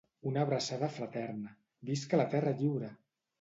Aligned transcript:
Una 0.27 0.39
abraçada 0.45 0.89
fraterna, 0.95 1.53
visca 1.91 2.21
la 2.23 2.27
terra 2.33 2.55
lliure! 2.63 2.91